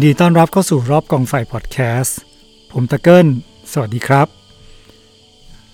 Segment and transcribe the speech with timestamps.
[0.00, 2.18] นดีต้อนรับเข้าสู่รอบกองไฟพอดแคสต์
[2.72, 3.26] ผมตะเกิล
[3.72, 4.26] สวัสดีครับ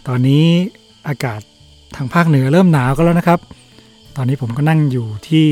[0.07, 0.47] ตอนนี้
[1.09, 1.41] อากาศ
[1.97, 3.41] ทางภาคเหนือเริ่มหนาวก็แล้วนะครับ
[4.17, 5.47] ตอนนี้ผมก็นั่งอยู่ที่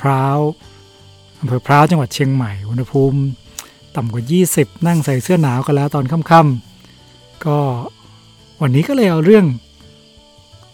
[0.00, 0.38] พร้าว
[1.40, 3.20] อำเภอพร้าวจังหวัดเชียงใหม่ อุณหภูมิ
[3.96, 4.22] ต่ำกว่า
[4.54, 7.58] 20 นั่งใส่เสื้อหนาวกันแล้วตอนค่ำๆก็
[8.60, 9.46] วันนี้ก็เลยเอาเรื่อง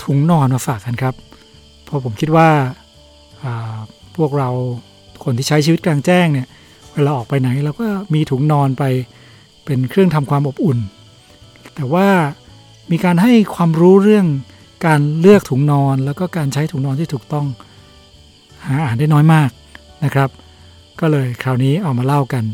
[0.03, 1.15] ถุงนอนมาฝากกันครับ
[1.85, 2.49] เพราะผมคิดว่า
[4.17, 4.49] พวกเรา
[5.25, 6.49] คนที่ใช้ชีวิตกลางแจ้งเนี่ย
[6.99, 8.85] วลาออกไปไหนเราก็มีถุงนอนไป
[9.65, 10.79] เป็นเครื่องทำความอบอุ่น
[11.75, 12.09] แต่ว่า
[12.91, 14.27] มีการให้ความรู้เรื่อง
[14.87, 17.47] การเลือกถุงนอน แล้วก็การใช้ถุงนอนที่ถูกต้อง
[18.65, 19.51] หาอ่านได้น้อยมาก
[20.05, 20.29] นะครับ
[21.01, 22.45] ก็เลยคราวนี้เอามาเล่ากัน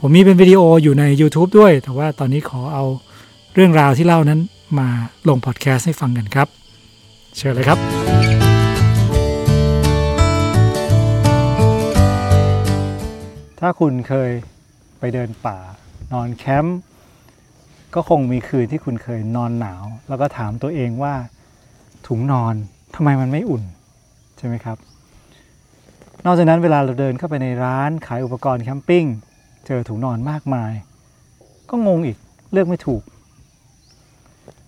[0.00, 2.84] ผมมีเป็นวิดีโออยู่ใน YouTube ด้วย แต่ว่าตอนนี้ขอเอา
[3.54, 4.40] เรื่องราวที่เล่านั้น
[4.78, 4.88] มา
[5.28, 6.48] ลงพอดแคสต์ให้ฟังกันครับ
[7.36, 7.95] เชิญเลยครับ
[13.60, 14.30] ถ้าคุณเคย
[14.98, 15.58] ไปเดินป่า
[16.12, 16.78] นอนแคมป์
[17.94, 21.14] ก็คงมีคืนที่คุณเคยนอนหนาว แล้วก็ถามตัวเองว่า
[22.06, 22.54] ถุงนอน
[22.94, 23.62] ทำไมมันไม่อุ่น
[24.38, 24.76] ใช่ไหมครับ
[26.24, 29.04] นอกจากนั้นเวลาเราเดินเข้าไปในร้านขายอุปกรณ์แคมปิ้ง
[29.66, 30.72] เจอถุงนอนมากมาย
[31.70, 32.18] ก็งงอีก
[32.52, 33.02] เลือกไม่ถูก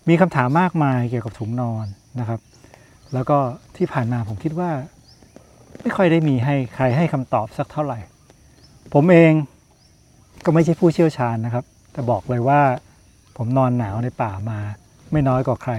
[0.08, 1.86] มีคำถามมากมายเกี่ยวกับถุงนอน
[2.20, 2.40] นะครับ
[3.14, 3.38] แล้วก็
[3.76, 4.70] ที่ผ่านมาผมคิดว่า
[5.82, 7.98] ไม่ค่อยได้มีให้ใครให้คำตอบสักเท่าไหร่
[8.94, 9.32] ผมเอง
[10.44, 12.60] ก็ไม่ใช่ผู้เชี่ยวชาญนะครับ แต่บอกเลยว่า
[13.36, 14.58] ผมนอนหนาวในป่ามา
[15.12, 15.72] ไม่น้อยกว่าใคร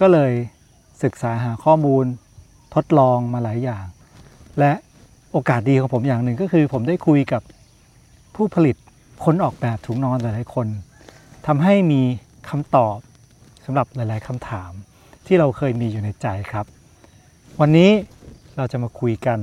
[0.00, 0.32] ก็เลย
[1.02, 2.04] ศึกษาหาข้อมูล
[2.74, 3.84] ทดลองมาหลายอย่าง
[4.58, 4.72] และ
[5.32, 7.42] โอกาสดีของผมอย่างหนึ่งก็คือ ผมได้คุยกับ
[8.34, 8.76] ผู้ผลิต
[9.24, 10.66] คนออกแบบถุงนอนหลายๆคน
[11.46, 12.02] ทำให้มี
[12.48, 12.98] คำตอบ
[13.64, 14.72] สำหรับหลาย ๆคำถาม
[15.26, 16.66] ที่เราเคยมีอยู่ในใจครับ
[17.60, 17.90] วันนี้
[18.56, 19.38] เราจะมาคุยกัน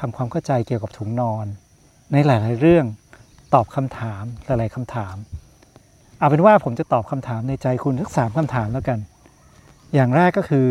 [0.00, 1.46] ทำความเข้าใจเกี่ยวกับถุงนอน
[2.12, 2.84] ในหลาย ๆ เรื่อง
[3.54, 5.16] ตอบคำถามหลาย ๆคำถาม
[6.18, 8.98] เอาเป็นว่าผมจะตอบคำถามในใจคุณทั้งสามคำถามแล้วกัน
[9.94, 10.68] อย่างแรกก็คือ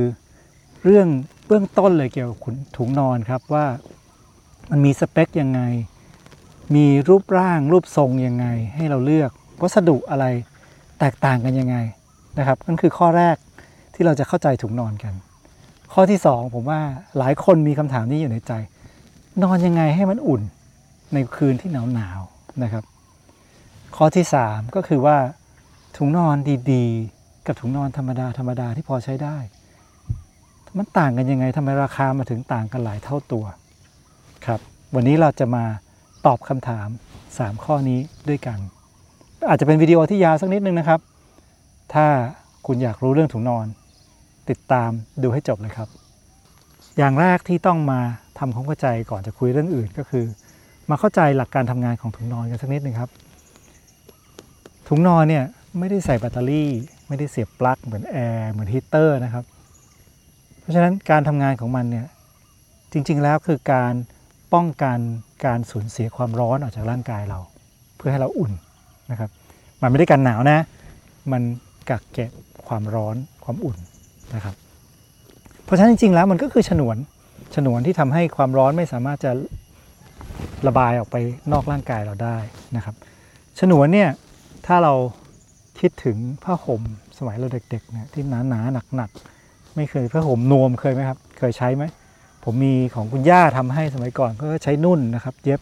[0.84, 1.08] เรื่อง
[1.48, 2.38] เบื้องต้นเลยเกี่ยวกับ
[2.78, 3.66] ถุงนอนครับว่า
[4.72, 5.62] มันมีสเปคยังไง
[6.76, 8.46] มีรูปร่างรูปทรงยังไง
[8.76, 10.26] ให้เราเลือกวัสดุอะไร
[11.00, 11.78] แตกต่างกันยังไง
[12.38, 13.36] นะครับนั่นคือข้อแรก
[13.94, 15.14] ที่เราจะเข้าใจถุงนอนกัน
[15.94, 16.82] ข้อที่ 2 ผมว่า
[17.18, 18.52] หลายคนมีคำถามนี้อยู่ในใจ
[19.44, 20.42] นอนยังไงให้มันอุ่น
[21.14, 22.20] ในคืนที่หนาวหนาว
[22.64, 22.84] นะครับ
[23.96, 25.18] ข้อที่ 3 ก็คือว่า
[25.98, 26.36] ถุงนอน
[26.72, 29.38] ดีๆ กับถุงนอนธรรมดาธรรมดาที่พอใช้ได้
[30.78, 33.46] มันต่างกันยังไงทำไมราคามาถึงต่างกันหลายเท่าตัว
[34.46, 34.60] ครับ
[34.96, 35.66] วันนี้เราจะมา
[36.26, 36.88] ตอบคำถาม
[37.26, 38.00] 3 ข้อนี้
[38.30, 38.58] ด้วยกัน
[39.50, 41.00] อาจจะเป็นวิดีโอที่ยาวสักนิดนึงนะครับ
[41.94, 42.06] ถ้า
[42.66, 43.66] คุณอยากรู้เรื่องถุงนอน
[44.50, 44.90] ติดตาม
[45.24, 45.90] ดูให้จบเลยครับ
[46.98, 48.00] อย่างแรกที่ต้องมา
[48.40, 50.26] ทำความเข้าใจก่อนจะคุยเรื่องอื่นก็คือ
[50.90, 53.10] มาเข้าใจหลักการทำงานของถุงนอนกันสักนิดหนึ่งครับ
[54.88, 55.44] ถุงนอนเนี่ย
[55.80, 56.70] ไม่ได้ใส่แบตเตอรี่
[57.08, 59.44] ไม่ได้เสียบปลั๊กเหมือนแอร์เหมือนฮีเตอร์นะครับ
[60.60, 62.06] เพราะฉะนั้นการทำงานของมันเนี่ย
[62.92, 63.94] จริงๆแล้วคือการ
[64.54, 64.98] ป้องกัน
[65.46, 67.40] การสูญเสียความร้อนออกจากร่างกายเรา
[67.98, 68.52] เพื่อให้เราอุ่น
[69.12, 69.30] นะครับ
[69.82, 70.60] มันไม่ได้กันหนาวนะ
[71.32, 71.42] มัน
[71.90, 72.32] กักเก็บ
[72.68, 73.78] ความร้อนความอุ่น
[74.36, 74.56] นะครับ
[75.66, 76.98] เพราะฉะนั้นจริงๆแล้วมันก็คือฉนวน
[77.56, 79.32] ฉนวนที่ทำให้ความร้อนไม่สามารถจะ
[80.68, 81.18] ระบายออกไป
[81.52, 82.38] นอกร่างกายเราได้
[82.76, 82.96] นะครับ
[83.60, 84.10] ฉนวนเนี่ย
[84.66, 84.94] ถ้าเรา
[85.80, 86.82] คิดถึงผ้าห่ม
[87.18, 89.10] สมัยเราเด็กๆเนี่ยที่หนาหนาหนักหนัก
[89.76, 91.84] ไม่เคยผ้าห่มนวมเคยไหมครับ เคยใช้ไหม
[92.44, 95.62] ผมมีของคุณย่าทำให้สมัยก่อนก็ใช้นุ่นนะครับ เย็บ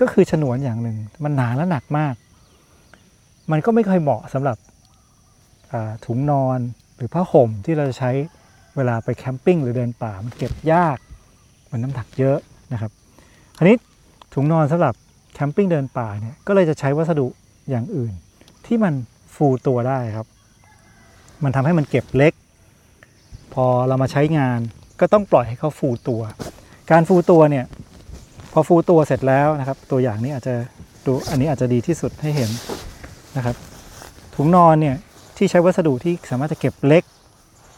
[0.00, 2.14] ก็คือฉนวนอย่างหนึ่ง มันหนาและหนักมาก
[3.50, 4.56] มันก็ไม่ค่อยเหมาะสำหรับ
[6.06, 6.58] ถุงนอน
[6.96, 8.10] หรือผ้าห่มที่เราจะใช้
[8.76, 10.98] เวลาไปแคมปิ้งหรือเดินป่ามันเก็บยาก
[11.70, 12.38] มันน้ำหนักเยอะ
[12.72, 12.92] นะครับ
[13.56, 13.76] คราวนี้
[14.34, 14.94] ถุงนอนสำหรับ
[15.34, 17.26] แคมปิ้งเดินป่าเนี่ยก็เลยจะใช้วัสดุ
[17.70, 18.12] อย่างอื่น
[18.66, 18.94] ที่มัน
[19.34, 20.26] ฟูตัวได้ครับ
[21.44, 22.32] มันทำให้มันเก็บเล็ก
[23.54, 24.58] พอเรามาใช้งาน
[25.00, 26.22] ก็ต้องปล่อยให้เขาฟูตัว
[26.90, 27.64] การฟูตัวเนี่ย
[28.52, 30.54] พอฟูตัวเสร็จแล้วนะครับ ตัวอย่างนี้อาจจะ
[31.06, 32.50] ดูอันนี้อาจจะดีที่สุดให้เห็น
[33.36, 33.56] นะครับ
[34.34, 34.96] ถุงนอนเนี่ย
[35.36, 37.02] ที่ใช้วัสดุที่สามารถจะเก็บเล็ก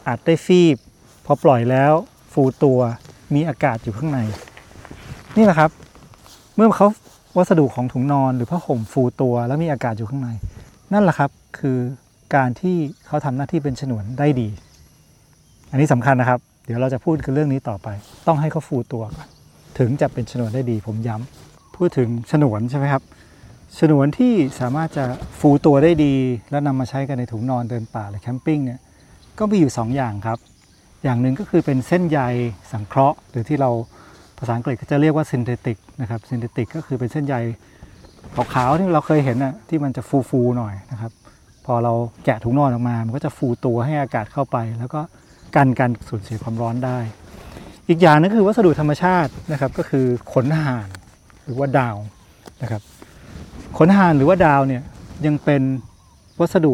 [0.07, 0.77] อาจได้ฟีบ
[1.25, 1.93] พอปล่อยแล้ว
[2.33, 2.79] ฟูตัว
[3.33, 4.19] มีอากาศอยู่ข้างใน
[5.39, 5.71] นี่แหละครับ
[6.55, 6.87] เมื่อเขา
[7.37, 10.29] วัสดุของถุงนอนหรือผ้าห่มฟูตัวแล้วมีอากาศอยู่ข้างใน
[10.93, 11.77] นั่นแหละครับคือ
[12.35, 12.75] การที่
[13.07, 14.47] เขาทำหน้าที่เป็นฉนวนได้ดี
[15.71, 17.87] อันนี้สำคัญนะครับ เดี๋ยวเราจะพูดกันเรื่องนี้ต่อไป
[18.27, 19.27] ต้องให้เขาฟูตัวก่อน
[19.79, 23.03] ถึงจะเป็นฉนวนได้ดี ผมย้ำพูดถึงฉนวนใช่ไหมครับ
[23.79, 25.05] ฉนวนที่สามารถจะ
[25.39, 26.15] ฟูตัวได้ดี
[26.49, 28.79] แล้วนำมาใช้กันในถุงนอนเดินป่าหรือ camping เนี่ย
[29.39, 30.39] ก็มีอยู่2อย่างครับ
[31.03, 32.19] อย่างหนึ่งก็คือเป็นเส้นใย
[32.71, 33.71] สังเคราะห์ หรือที่เรา
[34.39, 37.35] ภาษาอังกฤษก็จะเรียกว่า synthetic นะครับ synthetic ก็คือเป็นเส้นใย
[38.53, 41.11] ขาวๆที่เราเคยเห็นน่ะที่มันจะฟูๆหน่อยนะครับ
[41.65, 41.93] พอเรา
[42.25, 45.01] แกะถุงนอนออกมา มันก็จะฟูตัวให้อากาศเข้าไป แล้วก็
[45.55, 46.97] กันการสูญเสียความร้อนได้
[47.87, 50.87] อีกอย่างนึงคือวัสดุธรรมชาตินะครับก็คือขนห่าน
[51.45, 51.97] หรือว่าดาว
[52.61, 52.81] นะครับ
[53.77, 54.83] ขนห่านหรือว่าดาวเนี่ย
[55.25, 55.61] ยังเป็น
[56.39, 56.73] วัสดุ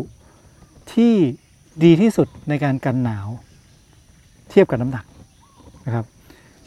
[0.93, 1.13] ที่
[1.83, 3.27] ดีที่สุดในการกันหนาว
[4.49, 5.05] เทียบกับน้ำหนัก
[5.85, 6.05] นะครับ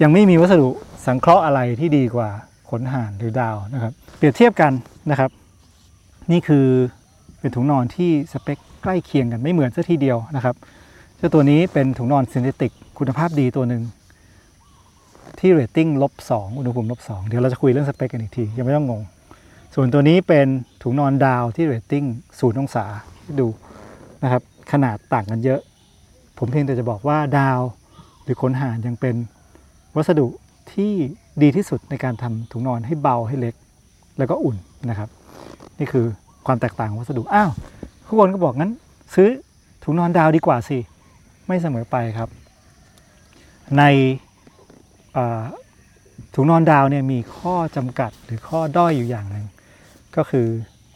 [0.03, 0.69] ยังไม่มีวัสดุ
[1.07, 2.29] สังเคราะห์อะไรที่ดีกว่า
[2.71, 4.73] ขนห่านหรือ down นะครับ เปรียบเทียบกัน
[5.11, 5.31] นะครับ
[6.33, 6.67] นี่คือ
[7.41, 10.55] เป็นถุงนอนที่สเปคใกล้เคียงกันไม่เหมือนซะทีเดียวนะครับ
[11.17, 13.83] เจ้าตัวนี้เป็นถุงนอน synthetic คุณภาพดีตัวหนึ่ง
[15.39, 19.03] ที่เรตติ้งลบสองอุณหภูมิลบสองเดี๋ยวเราจะคุยเรื่องสเปคกันอีกที ยังไม่ต้องงง
[19.75, 20.47] ส่วนตัวนี้เป็น
[20.83, 22.05] ถุงนอน down ที่เรตติ้ง
[22.39, 22.85] ศูนย์องศา
[23.41, 23.47] ดู
[24.23, 24.43] นะครับ
[24.73, 25.61] ขนาดต่างกันเยอะ
[26.39, 27.61] ผมเพียงแต่จะบอกว่า down
[28.23, 29.15] หรือขนห่านยังเป็น
[29.97, 30.27] วัสดุ
[30.75, 30.93] ที่
[31.43, 33.55] ดีที่สุดในการทำถุงนอนให้เบาให้เล็ก
[34.19, 34.57] แล้วก็อุ่น
[34.91, 35.09] นะครับ
[35.79, 36.07] นี่คือ
[36.47, 37.51] ความแตกต่างของวัสดุอ้าว
[38.07, 38.73] ทุกคนก็บอกงั้น
[39.15, 39.29] ซื้อ
[39.85, 40.79] ถุงนอน down ดีกว่าสิ
[41.47, 42.29] ไม่เสมอไปครับ
[43.79, 43.83] ใน
[46.35, 49.47] ถุงนอนดาวเนี่ยมีข้อจำกัดหรือข้อด้อยอยู่อย่างหนึ่ง
[50.17, 50.47] ก็คือ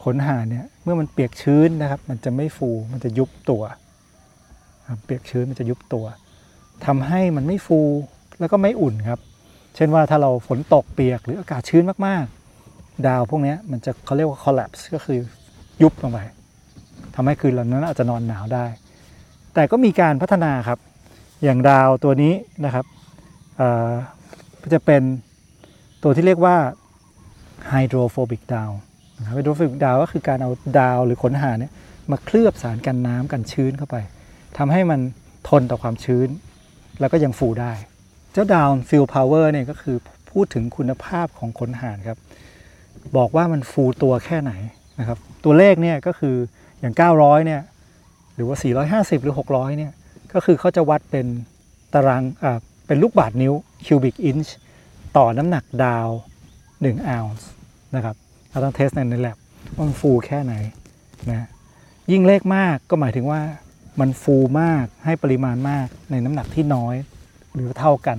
[0.03, 3.63] ขนห่านเนี่ยเมื่อมันเปียกชื้นนะครับ มันจะไม่ฟูมันจะยุบตัว
[5.05, 6.05] เปียกชื้นมันจะยุบตัว
[6.85, 7.81] ทำให้มันไม่ฟู
[8.39, 9.19] แล้วก็ไม่อุ่นครับ
[9.75, 15.19] เช่นว่าถ้าเราฝนตกเปียกหรืออากาศชื้นมากๆ ดาวพวกนี้มันจะเขาเรียกว่า collapse ก็คือ
[15.81, 16.19] ยุบลงไป
[17.15, 18.65] ทำให้คืนนั้นอาจจะนอนหนาวได้
[19.53, 20.79] แต่ก็มีการพัฒนาครับ
[21.43, 22.33] อย่าง down ตัวนี้
[22.65, 22.85] นะครับ
[24.73, 25.01] จะเป็น
[26.03, 26.55] ตัวที่เรียกว่า
[27.71, 28.73] hydrophobic down
[29.19, 30.49] นะครับ hydrophobic down ก็คือการเอา
[30.79, 31.71] down หรือขนห่านเนี่ย
[32.11, 33.95] มาเคลือบสารกันน้ำกันชื้นเข้าไป
[34.57, 34.99] ทำให้มัน
[35.49, 36.29] ทนต่อความชื้น
[36.99, 37.73] แล้วก็ยังฟูได้
[38.33, 39.97] เจ้า down fill power เนี่ยก็คือ
[40.31, 42.17] พูดถึงคุณภาพของขนห่านครับ
[43.17, 44.51] บอกว่ามันฟูตัวแค่ไหน
[44.99, 46.35] นะครับ ตัวเลขเนี่ยก็คือ
[46.79, 47.61] อย่าง 900เนี่ย
[48.35, 49.91] หรือว่า 450 หรือ 600เนี่ย
[50.33, 51.25] ก็คือเขาจะวัดเป็น
[51.93, 53.53] ตารางอ่าเป็นลูกบาศก์นิ้ว
[53.85, 54.55] cubic inch
[55.17, 56.09] ต่อน้ำหนัก down
[56.53, 57.49] 1ออนซ์
[57.95, 58.15] นะครับ
[58.49, 59.37] เราต้อง test ในในแล็บ
[59.75, 60.53] ว่ามันฟูแค่ไหน
[61.29, 61.47] นะ
[62.11, 63.41] ยิ่งเลขมากก็หมายถึงว่า
[63.99, 66.95] มันฟูมากให้ปริมาณมากในน้ำหนักที่น้อย
[67.53, 68.17] หรือเท่ากัน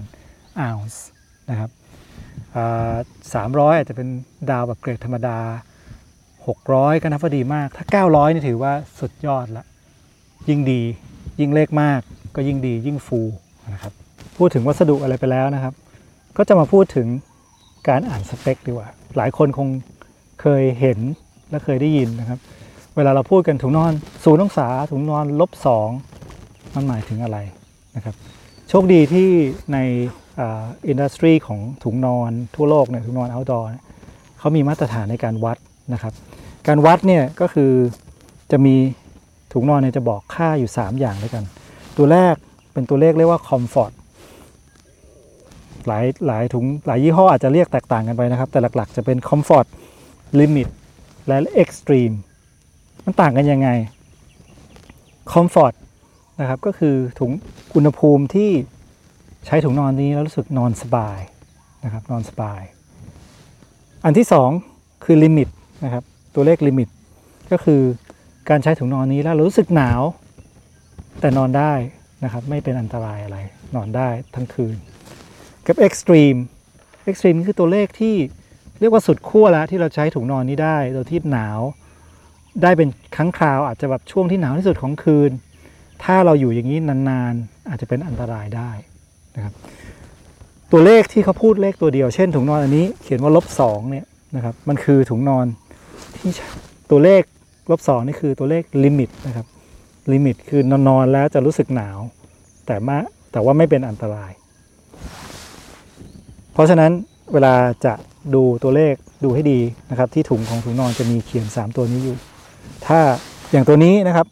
[0.58, 1.06] ออนซ์
[1.50, 1.70] นะครับ
[3.34, 4.08] สามร้อยอาจจะเป็น
[4.50, 5.38] ดาวแบบเกรดธรรมดา
[6.40, 9.64] 600 ก็นับว่าดีมาก ถ้า 900 นี่ถือว่าสุดยอดละ
[10.48, 10.82] ยิ่งดี
[11.40, 12.00] ยิ่งเลขมาก
[12.36, 13.20] ก็ยิ่งดียิ่งฟู
[13.72, 13.92] นะครับ
[14.38, 15.74] พูดถึงวัสดุอะไรไปแล้วนะครับ
[16.36, 17.08] ก็จะมาพูดถึง
[17.88, 19.68] การอ่านสเปคดีกว่า หลายคนคง
[20.40, 20.98] เคยเห็น
[21.50, 22.38] และเคยได้ยินนะครับ
[22.96, 23.92] เวลาเราพูดกันถุงนอน
[24.24, 25.90] ศูนย์องศาถุงนอนลบสอง
[26.74, 27.38] มันหมายถึงอะไร
[27.96, 28.14] นะครับ
[28.76, 29.30] ชคดีที่
[29.72, 29.78] ใน
[30.44, 33.84] อินดัสทรีของถุงนอนทั่วโลกเนี่ยถุงนอน outdoor เนี่ย
[34.38, 35.58] เขามีมาตรฐานในการวัด
[35.92, 36.14] นะครับ
[36.68, 37.72] การวัดเนี่ยก็คือ
[38.50, 38.74] จะมี
[39.52, 41.44] ถุงนอนเนี่ยจะบอกค่าอยู่ 3 อย่างด้วยกัน
[41.96, 42.34] ตัวแรก
[42.72, 43.92] เป็นตัวเลขเรียกว่า comfort
[45.86, 49.66] หลายหลายถุงหลายยี่ห้ออาจจะเรียกแตกต่างกันไปนะครับ แต่หลักๆจะเป็น comfort
[50.38, 50.68] limit
[51.26, 52.14] และ extreme
[53.04, 53.68] มันต่างกันยังไง
[55.34, 55.74] comfort
[56.40, 57.32] นะครับก็คือถุง
[57.74, 58.50] อุณหภูมิที่
[59.46, 61.18] ใช้ถุงนอนนี้แล้วรู้สึกนอนสบาย
[61.84, 62.62] นะครับนอนสบาย
[64.04, 64.50] อันที่สอง
[65.04, 65.48] คือ limit
[65.84, 66.88] นะครับตัวเลข limit
[67.50, 67.82] ก็คือ
[68.50, 70.02] การใช้ถุงนอนนี้แล้วรู้สึกหนาว
[71.20, 71.72] แต่นอนได้
[72.24, 73.38] นะครับไม่เป็นอันตรายอะไร
[73.76, 74.76] นอนได้ทั้งคืน
[75.66, 76.36] กับ extreme
[77.04, 78.16] extreme คือตัวเลขที่
[78.80, 81.60] เรียกว่าสุดขั้วแล้วที่เราใช้ถุงนอนนี้ได้โดยที่หนาว
[82.62, 85.30] ได้เป็นครั้งคราวอาจจะแบบช่วงที่หนาวที่สุดของคืน
[86.04, 88.70] ถ้าเราอยู่อย่างนี้นานๆ อาจจะเป็นอันตรายได้
[89.36, 89.54] นะครับ
[90.72, 94.04] ตัวเลขที่เขาพูดเลขตัวเดียว เช่นถุงนอนอันนี้เขียนว่าลบสองเนี่ย
[94.36, 95.46] นะครับมันคือถุงนอน
[96.16, 96.30] ที่
[96.90, 97.22] ตัวเลข
[97.70, 99.46] ลบสองนี่คือตัวเลข limit นะครับ
[100.12, 101.98] limit คือนอนนอนแล้วจะรู้สึกหนาว
[102.66, 102.98] แต่มา
[103.32, 104.32] แต่ว่าไม่เป็นอันตราย
[106.52, 106.90] เพราะฉะนั้น
[107.32, 107.94] เวลาจะ
[108.34, 109.60] ดูตัวเลขดูให้ดี
[109.90, 112.16] นะครับ ที่ถุงของถุงนอนจะมีเขียน 3 ตัวนี้อยู่
[112.86, 112.98] ถ้า
[113.52, 114.26] อย่างตัวนี้นะครับ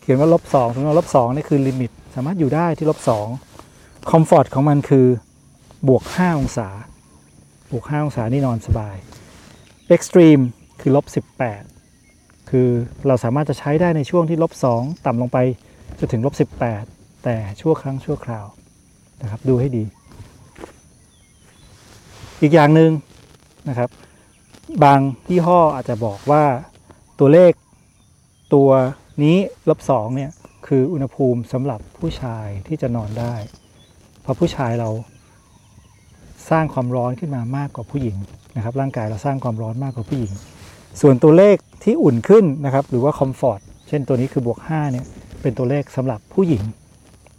[0.00, 3.26] เขียนว่าลบสองถุงนอนลบสองนี่คือ limit สามารถอยู่ได้ที่ลบสอง
[4.10, 5.06] comfort ของมันคือ
[5.88, 6.68] บวก 5 องศา
[7.72, 8.96] บวก 5 องศานี่นอนสบาย
[9.94, 10.42] Extreme
[10.80, 11.04] คือลบ
[11.72, 12.68] 18 คือ
[13.06, 15.38] เราสามารถจะใช้ได้ในช่วงที่ลบ 2 ต่ำลงไป
[15.98, 16.34] จนถึงลบ
[16.78, 18.46] 18 แต่ชั่วครั้งชั่วคราว
[19.22, 19.84] นะครับ ดูให้ดี
[22.40, 22.90] อีกอย่างหนึ่ง
[23.68, 23.88] นะครับ
[24.84, 25.00] บาง
[25.30, 26.44] ยี่ห้ออาจจะบอกว่า
[27.18, 27.52] ตัวเลข
[28.54, 28.70] ตัว
[29.22, 29.36] นี้
[29.68, 30.30] ลบ2เนี่ย
[30.66, 33.34] คืออุณหภูมิสำหรับผู้ชายที่จะนอนได้
[34.28, 34.90] ราะผู้ชายเรา
[36.50, 38.16] สร้างความร้อนขึ้นมามากกว่าผู้หญิง
[38.56, 40.32] นะครับ ร่างกายเราสร้างความร้อนมากกว่าผู้หญิง
[41.00, 45.04] ส่วนตัวเลขที่อุ่นขึ้นนะครับ หรือว่าคอมฟอร์ตเช่นตัวนี้คือบวก5เนี่ย
[45.42, 46.62] เป็นตัวเลขสำหรับผู้หญิง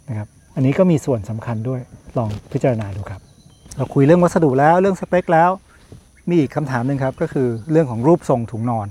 [0.08, 1.80] นะครับ อันนี้ก็มีส่วนสำคัญด้วย
[2.18, 3.20] ลองพิจารณาดูครับ
[3.76, 5.50] เราคุยเรื่องวัสดุแล้วเรื่องสเปคแล้ว
[6.28, 8.86] มีอีกคำถามหนึ่งครับก็คือเรื่องของรูปทรงถุงนอน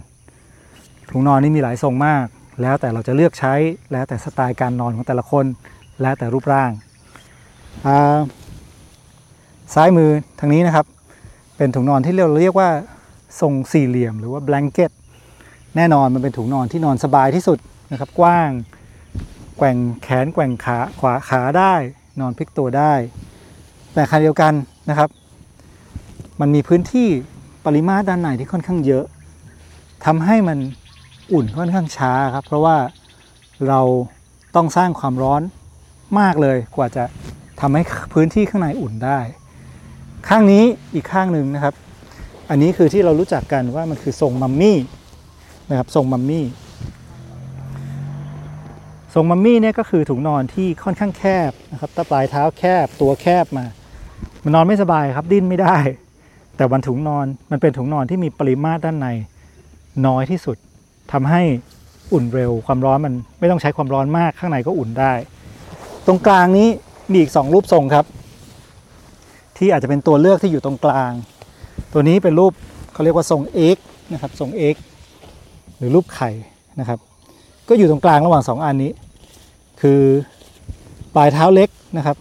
[1.11, 2.25] ถุงนอนนี่มีหลายทรงมาก
[2.61, 3.53] แล้วแต่เราจะเลือกใช้
[3.91, 5.45] แล้วแต่สไตล์การนอนของแต่ละคน
[6.01, 6.71] แล้วแต่รูปร่าง
[9.73, 10.09] ซ้ายมือ
[10.39, 10.85] ทางนี้นะครับ
[11.57, 12.69] เป็นถุงนอนที่เราเรียกว่า
[13.41, 14.91] ทรงสี่เหลี่ยมหรือว่า blanket
[15.75, 17.57] แน่นอนมันเป็นถุงนอนที่นอนสบายที่สุด
[17.91, 18.49] นะครับ กว้าง
[19.57, 21.73] แกว่งแขนแกว่งขาขวาขาได้
[22.19, 22.93] นอนพลิกตัวได้
[23.93, 24.53] แต่ขณะเดียวกัน
[24.89, 25.09] นะครับ
[26.39, 27.07] มันมีพื้นที่
[27.65, 29.05] ปริมาตรด้านในที่ค่อนข้างเยอะ
[30.05, 30.57] ทำให้มัน
[31.33, 32.77] อุ่นค่อนข้างช้าครับ เพราะว่า
[33.67, 33.81] เรา
[34.55, 35.41] ต้องสร้างความร้อน
[36.19, 37.03] มากเลยกว่าจะ
[37.61, 37.81] ทำให้
[38.13, 39.19] พื้นที่ข้างในอุ่นได้
[40.27, 40.63] ข้างนี้
[40.93, 41.73] อีกข้างหนึ่งนะครับ
[42.49, 44.77] อันนี้คือที่เรารู้จักกันว่ามันคือทรงมัมมี่
[45.69, 46.45] นะครับทรงมัมมี่
[49.13, 53.65] ทรงมัมมี่เนี่ยก็คือถุงนอนที่ค่อนข้างแคบนะครับตะปลายเท้าแคบตัวแคบมา
[54.43, 55.77] มันนอนไม่สบายครับดิ้นไม่ได้
[56.57, 59.07] แต่วันถุงนอนมันเป็นถุงนอนที่มีปริมาตรด้านใน
[60.07, 60.57] น้อยที่สุด
[61.11, 61.41] ทำให้
[62.13, 65.13] อุ่นเร็วความร้อนมันไม่ต้องใช้ความร้อนมากข้างในก็อุ่นได้
[66.05, 66.69] ตรงกลางนี้
[67.11, 68.05] มีอีกสองรูปทรงครับ
[69.57, 71.11] ที่อาจจะเป็นตัวเลือกที่อยู่ตรงกลาง
[71.93, 72.53] ตัวนี้เป็นรูป
[72.93, 73.41] เขาเรียกว่าทรง
[73.75, 73.77] X
[74.13, 74.75] นะครับทรง X
[75.77, 76.29] หรือรูปไข่
[76.79, 76.99] นะครับ
[77.69, 78.91] ก็อยู่ตรงกลางระหว่างสองอันนี้
[79.81, 80.01] คือ
[81.15, 82.17] ปลายเท้าเล็กนะครับ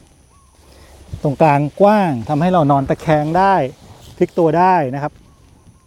[1.22, 3.54] ตรงกลางกว้างทำให้เรานอนตะแคงได้
[4.16, 5.12] พลิกตัวได้นะครับ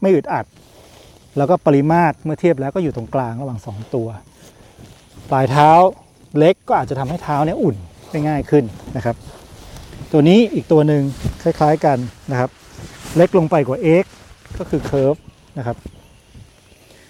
[0.01, 0.45] ไม่อึดอัด
[1.37, 4.07] แล้วก็ปริมาตรเมื่อเทียบแล้วก็อยู่ตรงกลางระหว่างสองตัว
[5.29, 5.69] ปลายเท้า
[6.37, 7.77] เล็กก็อาจจะทำให้เท้าเนี่ยอุ่น
[8.11, 8.63] ได้ง่ายขึ้น
[8.97, 9.15] นะครับ
[10.11, 11.03] ตัวนี้อีกตัวหนึ่ง
[11.43, 11.97] คล้ายๆกัน
[12.31, 12.49] นะครับ
[13.15, 14.05] เล็กลงไปกว่า X
[14.57, 15.15] ก็คือเค r ร์ฟ
[15.57, 15.77] นะครับ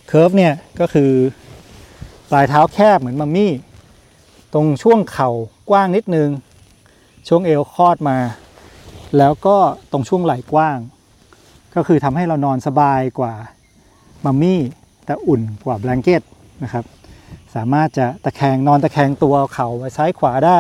[0.08, 1.12] เค r ร์ฟเนี่ยก็คือ
[2.32, 3.52] ปลายเท้าแคบเหมือนมัมมี่
[4.54, 5.30] ตรงช่วงเข่า
[5.70, 6.30] กว้างนิดนึง
[7.28, 8.18] ช่วงเอวคลอดมา
[9.18, 9.58] แล้วก็
[9.92, 10.78] ตรงช่วงไหล่กว้าง
[11.76, 13.34] ก็คือทำให้เรานอนสบายกว่า
[14.26, 14.60] มัมมี่
[15.06, 16.22] แต่อุ่นกว่าแบลงเก็ต
[16.64, 16.86] นะครับ
[17.56, 20.60] สามารถจะตะแคงนอนตะแคงตัวเข่าไปซ้ายขวาได้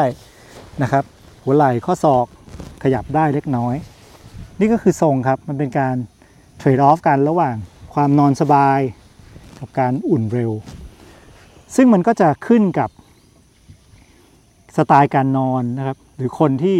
[0.83, 1.03] นะครับ
[1.43, 2.25] หัวไหล่ข้อศอก
[2.83, 3.75] ขยับได้เล็กน้อย
[4.59, 5.95] นี่ก็คือทรงครับ มันเป็นการ
[6.57, 7.55] เทรดออฟกันระหว่าง
[7.93, 8.79] ความนอนสบาย
[9.59, 10.51] กับการอุ่นเร็ว
[11.75, 12.89] ซึ่งมันก็จะขึ้นกับ
[14.77, 16.77] สไตล์การนอนนะครับ หรือคนที่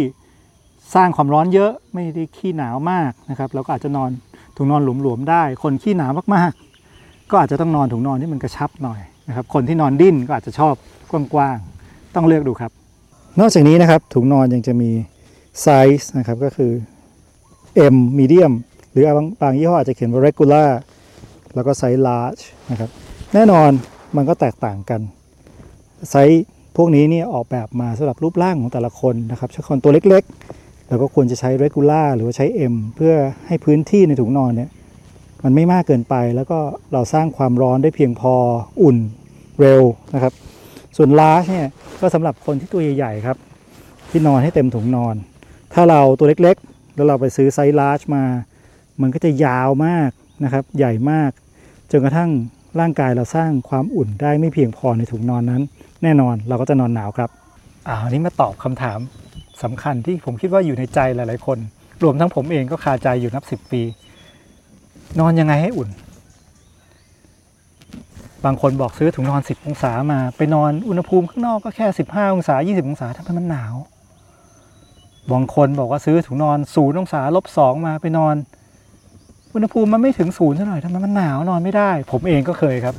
[0.94, 4.10] สร้างความร้อนเยอะไม่ได้ขี้หนาวมากนะครับแล้วก็อาจจะนอน
[4.56, 10.74] ถุงนอนหลวมๆได้ คนขี้หนาวมากๆ ก็อาจจะต้องนอนถุงนอนที่มันกระชับหน่อยนะครับ คนที่นอนดิ้นก็อาจจะชอบ
[11.10, 12.72] กว้างๆ ต้องเลือกดูครับ
[13.40, 14.90] นอกจากนี้นะครับถุงนอนยังจะมี
[15.62, 15.68] ไซ
[16.00, 16.72] ส์นะครับก็คือ
[17.94, 18.52] M medium
[18.90, 20.70] หรือบางบางยี่ห้ออาจจะเขียนว่า regular
[21.54, 22.90] แล้วก็ไซส์ large นะครับ
[23.34, 23.70] แน่นอน
[24.16, 25.00] มันก็แตกต่างกัน
[26.10, 26.44] ไซส์
[26.76, 33.14] พวกนี้เนี่ยออกแบบมาสำหรับรูปร่างของแต่ละคนนะครับถ้าคนตัวเล็กๆเราก็ควรจะใช้ regular หรือว่าใช้ M เพื่อ
[33.46, 34.70] ให้พื้นที่ในถุงนอนเนี่ย
[35.44, 36.58] มันไม่มากเกินไป แล้วก็
[36.92, 38.34] เราสร้างความร้อนได้เพียงพอ
[38.82, 38.96] อุ่น
[39.60, 39.82] เร็ว
[40.14, 40.32] นะครับ
[40.96, 41.66] ส่วน large เนี่ย
[42.00, 43.36] ก็สำหรับคนที่ตัวใหญ่ๆครับ
[44.10, 45.14] ที่นอนให้เต็มถุงนอน
[45.74, 48.24] ถ้าเราตัวเล็กๆ แล้วเราไปซื้อไซส์ large มา
[49.00, 50.10] มันก็จะยาวมาก
[50.44, 51.30] นะครับ ใหญ่มาก
[51.90, 52.30] จนกระทั่ง
[52.80, 55.62] ร่างกายเราสร้างความอุ่นได้ไม่เพียงพอในถุงนอนนั้น
[56.02, 57.30] แน่นอนเราก็จะนอนหนาวครับ
[57.88, 58.98] อ่าวันนี้มาตอบคำถาม
[59.62, 61.58] สำคัญที่ผมคิดว่าอยู่ในใจหลายๆคน
[62.02, 63.82] รวมทั้งผมเองก็คาใจอยู่นับสิบปี
[65.20, 65.88] นอนยังไงให้อุ่น
[68.44, 73.74] บางคนบอกซื้อถุงนอน 10 องศามา ไปนอนอุณหภูมิข้างนอกก็แค่ 15 องศา 20 องศาทำไมมันหนาว
[75.32, 78.34] บางคนบอกว่าซื้อถุงนอนศูนย์องศาลบสองมาไปนอน
[79.54, 82.94] อุณหภูมิมันไม่ถึงศูนย์ซะหน่อยทำไมมันหนาวนอนไม่ได้ ผมเองก็เคยครับ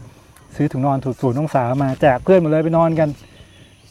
[0.56, 3.10] ซื้อถุงนอนถูกศูนย์องศามาแจกเพื่อนหมดเลยไปนอนกัน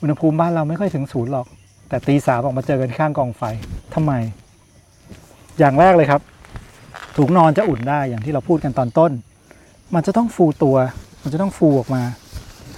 [0.03, 1.47] อุณหภูมิบ้านเราไม่ค่อยถึงศูนย์หรอก
[1.89, 3.43] แต่ตีสามออกมาเจอกันข้างกองไฟ
[3.95, 4.13] ทำไม
[5.59, 6.21] อย่างแรกเลยครับ
[7.17, 9.13] ถุงนอนจะอุ่นได้อย่างที่เราพูดกันตอนต้น
[9.95, 10.77] มันจะต้องฟูตัว
[11.23, 12.02] มันจะต้องฟูออกมา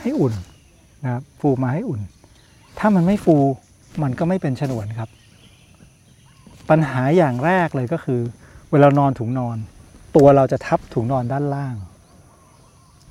[0.00, 0.34] ให้อุ่น
[1.04, 2.00] นะครับฟูมาให้อุ่น
[2.78, 3.36] ถ้ามันไม่ฟู
[4.02, 5.08] มันก็ไม่เป็นฉนวนครับ
[6.70, 8.20] ปัญหาอย่างแรกเลยก็คือ
[8.70, 9.56] เวลานอนถุงนอน
[10.16, 11.76] ตัวเราจะทับถุงนอนด้านล่าง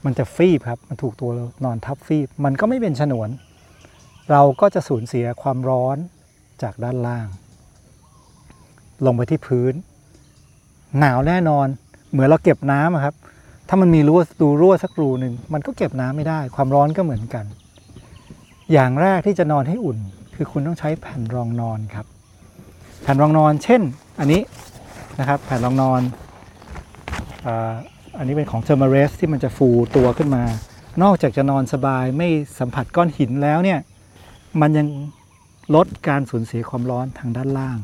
[0.06, 3.30] มันจะฟีบครับ มันถูกตัวเรานอนทับฟีบ มันก็ไม่เป็นฉนวน
[4.32, 5.98] เราก็จะสูญเสียความร้อน
[6.62, 7.28] จากด้านล่าง
[9.06, 9.74] ลงไปที่พื้น
[11.00, 11.68] หนาวแน่นอน
[12.12, 13.16] เหมือนเราเก็บน้ำครับ
[13.74, 17.46] ถ้ามันมีรั่วรูรั่วสักรูหนึ่งมันก็เก็บน้ำไม่ได้ ความร้อนก็เหมือนกัน
[18.74, 19.98] อย่างแรกที่จะนอนให้อุ่น
[20.36, 22.06] คือคุณต้องใช้แผ่นรองนอนครับ
[23.04, 23.82] แผ่นรองนอน เช่น
[24.20, 24.42] อันนี้
[25.20, 26.02] นะครับแผ่นรองนอน
[27.46, 27.74] อา
[28.18, 30.44] อันนี้เป็นของเทอร์มาเรสที่มันจะฟูตัวขึ้นมา
[31.04, 33.80] นอกจากจะนอนสบายไม่สัมผัสก้อนหินแล้วเนี่ย
[34.62, 34.88] มันยัง
[35.76, 37.80] ลดการสูญเสียความร้อนทางด้านล่าง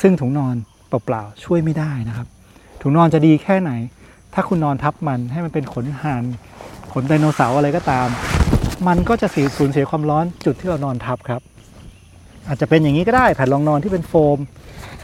[0.00, 0.54] ซึ่งถุงนอน
[0.88, 2.26] เปล่าๆช่วยไม่ได้นะครับ
[2.82, 3.72] ถุงนอนจะดีแค่ไหน
[4.34, 6.24] ถ้าคุณนอนทับมันให้มันเป็นขนห่าน
[6.92, 8.08] ขนไดโนเสาร์อะไรก็ตาม
[8.88, 11.40] มันก็จะสูญสูญเสียความร้อนจุดที่เรานอนทับครับ
[12.48, 14.38] อาจจะเป็นอย่างนี้ก็ได้แผ่นรองนอนที่เป็นโฟม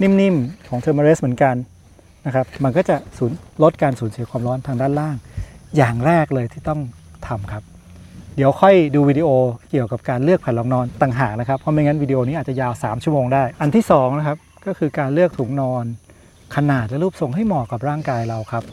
[0.03, 1.55] นิ่มๆ ของเทอร์มาเรสเหมือนกัน
[2.27, 5.17] นะครับ มันก็จะสูญลดการสูญเสียความร้อนทางด้านล่าง
[5.77, 6.81] อย่างแรกเลยที่ต้อง
[7.27, 7.63] ทำครับ
[8.37, 9.29] เดี๋ยวค่อยดูวิดีโอ
[9.71, 15.85] เกี่ยวกับการเลือกแผ่นรองนอนต่างหากนะครับ เพราะไม่งั้นวิดีโอนี้อาจจะยาว 3 ชั่วโมงได้ อันที่2นะครับก็คือการเลือกถุงนอน
[16.57, 18.65] ขนาดและรูปทรงให้เหมาะกับร่างกายเราครับ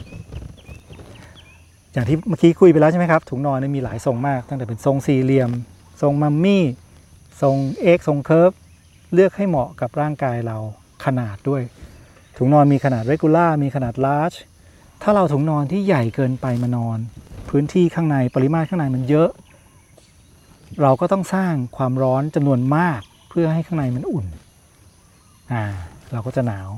[1.93, 5.51] อย่างที่เมื่อกี้คุยไปแล้วใช่ไหมครับ ถุงนอนมีหลายทรงมาก ตั้งแต่เป็นทรงสี่เหลี่ยม
[6.01, 6.63] ทรงมัมมี่
[7.41, 8.51] ทรงเอ็กทรงเคิร์ฟ
[9.13, 10.57] เลือกให้เหมาะกับร่างกายเรา
[11.05, 11.61] ขนาดด้วย
[12.37, 14.37] ถุงนอนมีขนาด regular มีขนาด large
[15.01, 16.97] ถ้าเราถุงนอนที่ใหญ่เกินไปมานอน
[17.49, 19.29] พื้นที่ข้างในปริมาตรข้างในมันเยอะ
[20.81, 24.25] เราก็ต้องสร้างความร้อนจำนวนมากเพื่อให้ข้างในมันอุ่น
[25.51, 25.63] อ่า
[26.11, 26.69] เราก็จะหนาว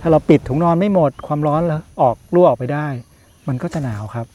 [0.00, 1.60] ถ้าเราปิดถุงนอนไม่หมดความร้อน
[2.00, 2.86] ออกรั่วออกไปได้
[3.48, 4.26] มันก็จะหนาวครับ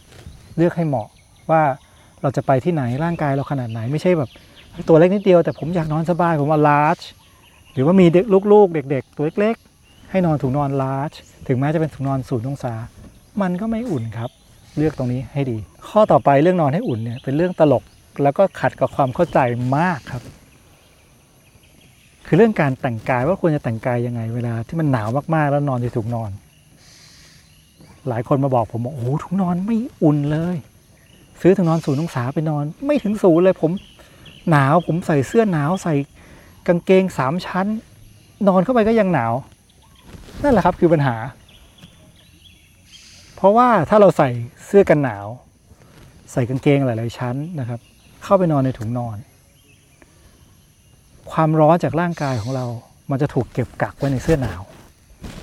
[0.58, 1.08] เลือกให้เหมาะ
[1.52, 1.62] ว่า
[2.22, 4.30] เราจะไปที่ไหนร่างกายเราขนาดไหนไม่ใช่แบบ
[4.88, 7.06] ตัวเล็กนิดเดียวแต่ผมอยากนอนสบายผมว่า large
[7.74, 11.18] หรือว่ามีเด็กลูกๆ เด็ก ๆ ตัวเล็กๆ ให้นอนถุงนอน large
[11.48, 12.74] ถึงแม้จะเป็นถุงนอนศูนย์องศา
[13.42, 14.30] มันก็ไม่อุ่นครับ
[14.78, 15.58] เลือกตรงนี้ให้ดี
[15.90, 17.84] ข้อต่อไปเรื่องนอนให้อุ่นเนี่ยเป็นเรื่องตลก
[18.24, 19.40] แล้วก็ขัดกับความเข้าใจ
[19.78, 20.24] มากครับ
[22.28, 26.32] คือเรื่องการแต่งกายว่าควรจะแต่งกายยังไงเวลาที่มันหนาวมากๆแล้วนอนในถุงนอน
[28.10, 30.56] หลายคนมาบอกผมบอกโอ้ถุงนอนไม่อุ่นเลย
[31.42, 33.72] ซื้อถุงนอนศูนย์องศาไปนอน ไม่ถึงศูนย์เลยผม
[34.50, 35.96] หนาวผมใส่เสื้อหนาวใส่
[36.68, 37.68] กางเกงสามชั้น
[38.48, 39.34] นอนเข้าไปก็ยังหนาว
[40.44, 41.16] นั่นแหละครับคือปัญหา
[43.36, 44.30] เพราะว่าถ้าเราใส่
[44.66, 45.28] เสื้อกันหนาว
[46.32, 47.80] ใส่กางเกงหลาย ๆ ชั้นนะครับ
[48.24, 49.18] เข้าไปนอนในถุงนอน
[51.32, 52.66] ความร้อนจากร่างกายของเรา
[53.10, 54.62] มันจะถูกเก็บกักไว้ในเสื้อหนาว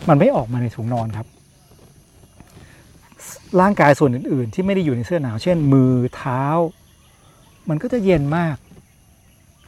[0.09, 1.27] มันไม่ออกมาในถุงนอนครับ
[3.61, 6.45] ร่างกายส่วนอื่น ๆ ที่ไม่ได้อยู่ในเสื้อหนาว เช่น มือเท้า
[7.69, 8.57] มันก็จะเย็นมาก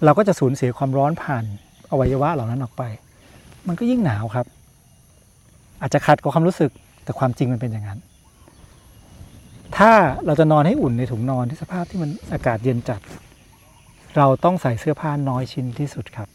[0.05, 1.45] เราก็จะสูญเสียความร้อนผ่าน
[1.91, 2.83] อวัยวะเหล่านั้นออกไป
[3.69, 4.47] มันก็ยิ่งหนาวครับ
[5.81, 6.71] อาจจะขัดกับความรู้สึก
[7.05, 7.99] แต่ความจริงมันเป็นอย่างนั้น
[9.77, 9.93] ถ้า
[10.27, 13.01] เราจะนอนให้อุ่นในถุงนอนที่สภาพที่มันอากาศเย็นจัด
[14.17, 16.29] เราต้องใส่เสื้อผ้าน้อยชิ้นที่สุดครับ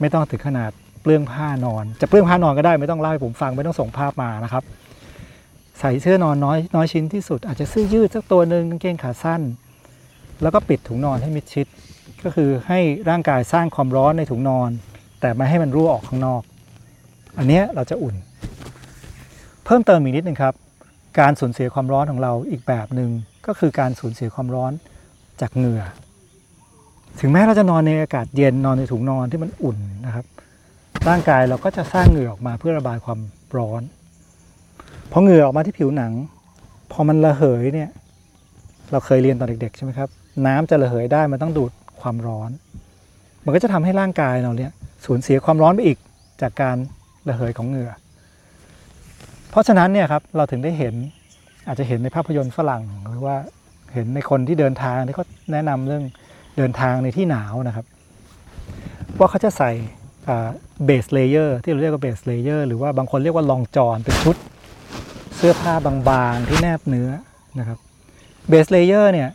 [0.00, 0.70] ไม่ต้องถึงขนาด
[1.02, 4.62] เปลื้องผ้านอน จะเปลื้องผ้านอนก็ได้ไม่ต้องเล่าให้ผมฟังไม่ต้องส่งภาพมานะครับ
[5.80, 9.40] ใส่เสื้อนอนน้อยน้อยชิ้นที่สุด อาจจะเสื้อยืดสักตัวหนึ่งกางเกงขาสั้น
[10.42, 11.66] แล้วก็ปิดถุงนอนให้มิดชิด
[12.24, 14.70] ก็คือให้ร่างกายสร้างความร้อนในถุงนอน
[15.20, 16.42] แต่ไม่ให้มันรั่วออกข้างนอก
[17.38, 18.14] อันนี้เราจะอุ่น
[19.64, 20.54] เพิ่มเติมอีกนิดนึงครับ
[21.20, 23.10] การสูญเสียความร้อนของเราอีกแบบหนึ่ง
[23.46, 24.72] ก็คือการสูญเสียความร้อน
[25.40, 25.82] จากเหงื่อ
[27.20, 30.26] ถึงแม้เราจะนอนในอากาศเย็นนอนในถุงนอนที่มันอุ่นนะครับ
[31.08, 33.18] ร่างกายเราก็จะสร้างเหงื่อออกมาเพื่อระบายความ
[33.56, 33.82] ร้อน
[35.12, 36.12] พอเหงื่อออกมาที่ผิวหนัง
[36.92, 37.90] พอมันระเหยเนี่ย
[38.92, 40.08] เราเคยเรียนตอนเด็ก ๆ ใช่ไหมครับ
[40.46, 42.50] น้ำจะระเหยได้มันต้องดูดความร้อน
[43.44, 44.70] มันก็จะทำให้ร่างกายเราเนี่ย
[45.04, 45.98] สูญเสียความร้อนไปอีก
[46.42, 46.76] จากการ
[47.28, 47.90] ระเหยของเหงื่อ
[49.50, 50.94] เพราะฉะนั้นเนี่ยครับเราถึงได้เห็น
[51.66, 53.36] อาจจะเห็นในภาพยนตร์ฝรั่งหรือว่า
[53.94, 56.04] เห็นในคนที่เดินทางที่เขาแนะนำเรื่อง
[56.58, 57.86] เดินทางในที่หนาวนะครับ
[59.18, 59.70] ว่าเขาจะใส่
[60.84, 64.36] base layer ที่เราเรียกว่า base layer หรือว่าบางคนเรียกว่า long john เป็นชุด
[65.40, 67.10] เสื้อผ้าบางๆ ที่แนบเนื้อ
[67.58, 67.78] นะครับ
[68.48, 69.28] base layer เนี่ย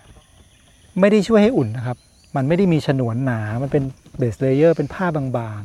[1.00, 1.98] ไม่ได้ช่วยให้อุ่นนะครับ
[2.36, 3.84] มันไม่ได้มีฉนวนหนา มันเป็น
[4.18, 5.62] base layer เป็นผ้าบาง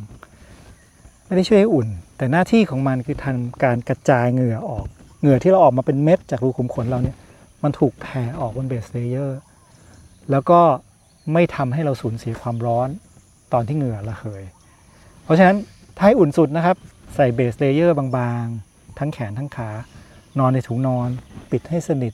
[0.61, 4.87] ๆ ไม่ได้ช่วยให้อุ่น แต่หน้าที่ของมันคือทำการกระจายเหงื่อออก
[5.21, 7.17] เหงื่อที่เราออกมาเป็นเม็ดจากรูขุมขนเราเนี่ย
[7.63, 9.39] มันถูกแผ่ออกบน base layer
[10.31, 10.61] แล้วก็
[11.33, 12.89] ไม่ทำให้เราสูญเสียความร้อน
[13.53, 14.45] ตอนที่เหงื่อระเหย
[15.25, 15.57] เพราะฉะนั้น
[15.97, 16.77] ถ้าให้อุ่นสุดนะครับ
[17.15, 19.71] ใส่ base layer บางๆ ทั้งแขนทั้งขา
[20.41, 21.09] นอนในถุงนอน
[21.51, 22.13] ปิดให้สนิท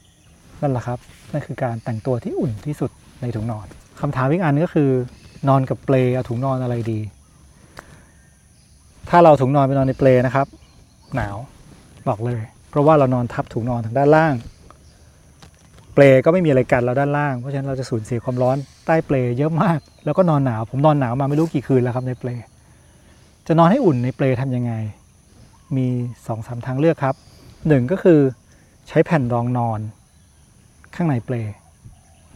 [0.60, 0.98] นั่นแหละครับ
[1.32, 3.66] นั่นคือการแต่งตัวที่อุ่นที่สุดในถุงนอน
[4.00, 4.90] คำถามอีกอันก็คือ
[5.48, 7.00] นอนกับเปลเอาถุงนอนอะไรดี
[9.10, 10.46] ถ้าเราถุงนอนไปนอนในเปลนะครับ
[11.14, 11.36] หนาว
[12.08, 14.34] บอกเลย เพราะว่าเรานอนทับถุงนอนทางด้านล่าง
[15.94, 18.56] เปลก็ไม่มีอะไรกันเราด้านล่าง เพราะฉะนั้นเราจะสูญเสียความร้อน
[18.86, 22.30] ใต้เปลเยอะมาก แล้วก็นอนหนาว ผมนอนหนาวมาไม่รู้กี่คืนแล้วครับในเปล
[23.46, 24.72] จะนอนให้อุ่นในเปลทำยังไง
[25.76, 25.86] มี
[26.26, 27.14] สองสามทางเลือกครับ
[27.68, 28.20] หนึ่งก็คือ
[28.88, 29.80] ใช้แผ่นรองนอน
[30.94, 31.34] ข้างในเปล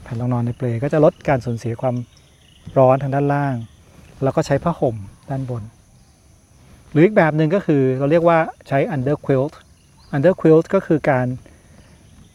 [0.02, 1.96] แผ่นรองนอนในเปลก็จะลดการสูญเสียความ
[2.78, 3.54] ร้อนทางด้านล่าง
[4.22, 4.96] แล้วก็ใช้ผ้าห่ม
[5.30, 5.62] ด้านบน
[6.90, 8.38] หรืออีกแบบหนึ่งก็คือเราเรียกว่า
[8.68, 9.54] ใช้ under quilt
[10.14, 11.26] under quilt ก็คือการ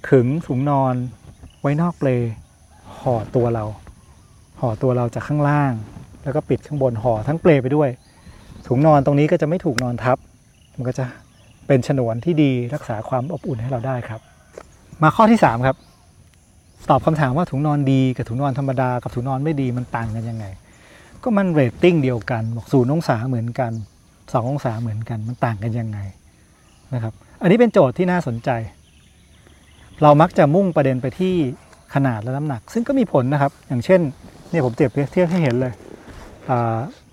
[0.09, 0.95] ขึงถุงนอน
[1.61, 2.09] ไว้นอกเปล
[2.99, 3.65] ห่อตัวเรา
[4.59, 5.73] ห่อตัวเราจากข้างล่าง
[6.23, 7.89] แล้วก็ปิดข้างบนห่อทั้งเปลไปด้วย
[8.67, 10.17] ถุงนอนตรงนี้ก็จะไม่ถูกนอนทับ
[10.75, 11.05] มันก็จะ
[11.67, 14.21] เป็นฉนวนที่ดีรักษาความอบอุ่นให้เราได้ครับ
[15.03, 15.77] มาข้อที่ 3 ครับ
[16.89, 20.45] ตอบคำถามว่าถุงนอนดีกับถุงนอนธรรมดากับถุงนอนไม่ดีมันต่างกันยังไง
[21.23, 23.71] ก็มันเรตติ้งเดียวกันบอกศูนย์องศาเหมือนกัน
[24.33, 25.99] สองศาเหมือนกันมันต่างกันยังไง
[26.93, 28.49] นะครับ อันนี้เป็นโจทย์ที่น่าสนใจ
[30.01, 31.35] เรามักจะมุ่งประเด็นไปที่
[31.93, 34.01] ขนาดและน้ำหนัก ซึ่งก็มีผลนะครับ อย่างเช่น
[34.49, 35.73] เนี่ยผมเทียบเทียบให้เห็นเลย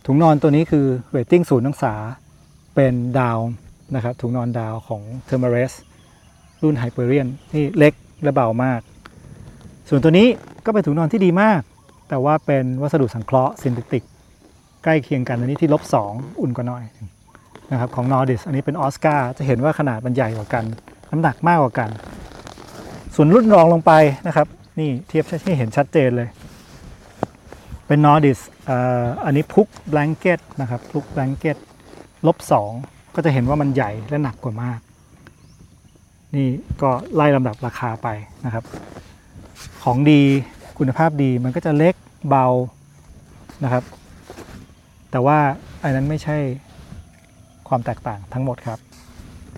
[0.06, 1.94] ถุงนอนตัวนี้คือเรตติ้งศูนย์องศา
[2.74, 3.38] เป็น down
[3.94, 5.72] นะครับถุงนอนดาวของ t h e r m a r e s
[6.62, 8.80] รุ่น Hyperion นี่เล็กและเบามาก
[9.88, 10.28] ส่วนตัวนี้
[10.64, 11.60] ก็เป็นถุงนอนที่ดีมาก
[12.08, 14.04] แต่ว่าเป็นวัสดุสังเคราะห์ synthetic
[14.84, 16.84] ใกล้เคียงกันอันนี้ที่ลบสองอุ่นกว่าน่อย
[17.72, 20.64] นะครับของ Nordis อันนี้เป็นออสการ์จะเห็นว่าขนาดมันใหญ่กว่ากัน
[21.10, 21.90] น้ำหนักมากกว่ากัน
[23.14, 23.92] ส่วนรุ่นรองลงไป
[24.26, 24.46] นะครับ
[24.78, 26.28] นี่เทียบให้เห็นชัดเจนเลย
[27.86, 28.70] เป็น Nordis อ
[29.24, 31.56] อันนี้พุก blanket นะครับพุก blanket
[32.26, 32.72] ลบสอง
[33.14, 34.80] ก็จะเห็นว่ามันใหญ่และหนักกว่ามาก
[36.34, 36.46] นี่
[36.82, 38.08] ก็ไล่ลำดับราคาไป
[38.46, 38.64] นะครับ
[39.82, 40.22] ของดี
[40.78, 41.94] คุณภาพดีมันก็จะเล็ก
[42.28, 42.46] เบา
[43.64, 43.84] นะครับ
[45.10, 45.38] แต่ว่า
[45.82, 46.36] อันนั้นไม่ใช่
[47.68, 48.78] ความแตกต่างทั้งหมดครับ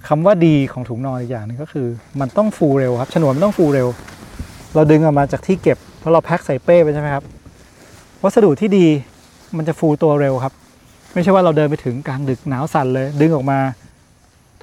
[0.08, 1.88] คำว่าดีของถุงนอนอีกอย่างหนึงก็คือ
[2.20, 3.88] มันต้องฟูเร็วครับฉนวนมันต้องฟูเร็ว
[4.74, 7.24] เราดึงออกมาจากที่เก็บแล้วเราแพ็คใส่เป้ไปใช่ไหมครับ
[8.22, 8.86] วัสดุที่ดี
[9.56, 10.54] มันจะฟูตัวเร็วครับ
[11.14, 13.58] ไม่ใช่ว่าเราเดินไปถึงกลางดึกหนาวสั่นเลย ดึงออกมา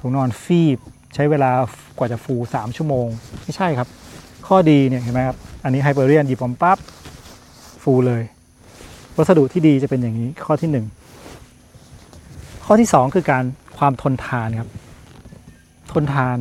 [0.00, 0.78] ถุงนอนฟีบ
[1.14, 1.50] ใช้เวลา
[1.98, 3.06] กว่าจะฟู 3 ชั่วโมง
[3.42, 3.88] ไม่ใช่ครับ
[4.46, 6.78] ข้อดีเนี่ยเห็นไหมครับ อันนี้ไฮเปอร์เรียนหยิบผมปั๊บ
[7.82, 8.22] ฟูเลย
[9.16, 10.70] วัสดุที่ดีจะเป็นอย่างนี้ข้อที่
[11.54, 13.44] 1 ข้อที่ 2 คือการ
[13.78, 14.68] ความทนทานครับ
[15.92, 16.38] ทนทาน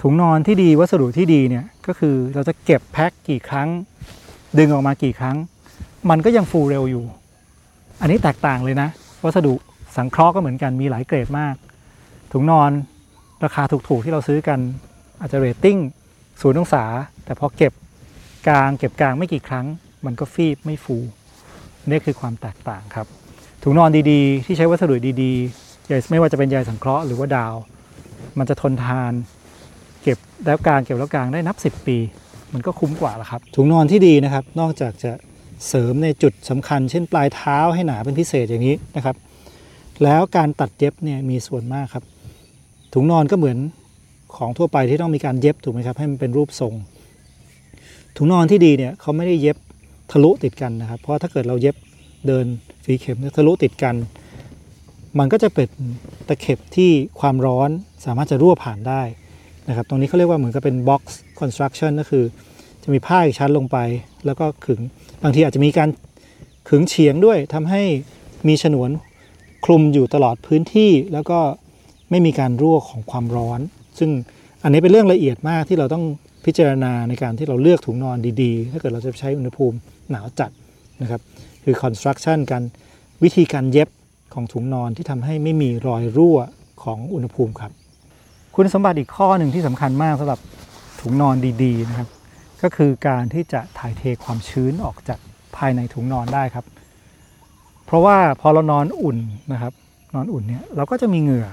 [0.00, 3.68] ถุงนอนที่ดีวัสดุที่ดีเนี่ยก็คือเราจะเก็บแพ็คกี่ครั้ง
[4.58, 5.36] ดึงออกมากี่ครั้ง
[6.10, 7.04] มันก็ยังฟูเร็วอยู่
[8.00, 8.88] อันนี้แตกต่างเลยนะ
[9.24, 9.54] วัสดุ
[9.96, 11.54] สังเคราะห์ก็เหมือนกันมีหลายเกรดมาก
[12.32, 12.70] ถุงนอน
[13.44, 14.58] ราคาถูกๆที่เราซื้อกัน
[15.20, 15.78] อาจจะเรตติ้ง
[16.40, 16.84] ศูนย์องศา
[17.24, 17.72] แต่พอเก็บ
[18.48, 19.66] กลางเก็บกลางไม่กี่ครั้ง
[20.06, 20.96] มันก็ฟีบไม่ฟู
[21.88, 23.06] นี่คือความแตกต่างครับ
[23.62, 27.54] ถุงนอนดีๆ ที่ใช้วัสดุดีๆใยไม่ว่าจะเป็นใยสังเคราะห์หรือว่าดาว
[28.38, 29.12] มันจะทนทาน
[30.02, 31.96] เก็บแล้วกลางเก็บแล้วกลางได้นับ 10 ปี
[32.54, 35.12] มันก็คุ้มกว่าละครับ ถุงนอนที่ดีนะครับ นอกจากจะ
[35.66, 39.16] เสริมในจุดสำคัญ เช่นปลายเท้าให้หนาเป็นพิเศษอย่างนี้นะครับ
[40.02, 42.04] แล้วการตัดเย็บเนี่ยมีส่วนมากครับ
[42.92, 43.58] ถุงนอนก็เหมือน
[44.36, 46.74] ของทั่วไปที่ต้องมีการเย็บถูกไหมครับให้มันเป็นรูปทรง
[48.16, 49.56] ถุงนอนที่ดีเนี่ยเขาไม่ได้เย็บ
[50.12, 51.76] ทะลุติดกันนะครับ เพราะถ้าเกิดเราเย็บ
[52.26, 52.46] เดิน
[52.84, 53.94] ฝีเข็มเนี่ยทะลุติดกัน
[55.18, 55.68] มันก็จะเป็น
[56.28, 56.90] ตะเข็บที่
[57.20, 57.70] ความร้อน
[58.04, 59.02] สามารถจะรั่วผ่านได้
[59.68, 61.02] นะครับ ตรงนี้เขาเรียกว่าเหมือนกับเป็น box
[61.40, 62.24] construction ก็คือ
[62.88, 63.78] จะมีผ้าอีกชั้นลงไป
[64.26, 64.80] แล้วก็ขึง
[65.22, 65.88] บางทีอาจจะมีการ
[66.68, 67.82] ขึงเฉียงด้วยทำให้
[68.48, 68.90] มีฉนวน
[69.64, 71.40] คลุมอยู่ตลอดพื้นที่ แล้วก็
[72.10, 73.60] ไม่มีการรั่วของความร้อน
[73.98, 74.10] ซึ่ง
[74.62, 76.04] อันนี้เป็นเรื่องละเอียดมากที่เราต้อง
[76.44, 79.76] พิจารณาในการที่เราเลือกถุงนอนดีๆ ถ้าเกิดเราจะใช้อุณหภูมิ
[80.10, 80.50] หนาวจัด
[81.02, 81.20] นะครับ
[81.64, 82.62] คือ construction การ
[83.22, 83.88] วิธีการเย็บ
[84.34, 86.38] ของถุงนอนที่ทำให้ไม่มีรอยรั่ว
[86.82, 87.72] ของอุณหภูมิครับ
[88.54, 90.40] คุณสมบัติอีกข้อหนึ่งที่สำคัญมากสำหรับ
[91.00, 92.08] ถุงนอนดีๆนะครับ
[92.62, 95.18] ก็คือการที่จะถ่ายเทความชื้นออกจาก
[95.56, 96.64] ภายในถุงนอนได้ครับ
[97.86, 99.18] เพราะว่าพอเรานอนอุ่น
[99.52, 99.72] นะครับ
[100.14, 101.48] นอนอุ่นเนี่ยเราก็จะมีเหงื่อ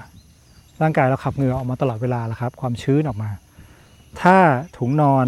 [0.82, 3.30] ร่างกายเราขับเหงื่อออกมาตลอดเวลาแล้วครับ ความชื้นออกมา
[4.22, 4.38] ถ้า
[4.78, 5.26] ถุงนอน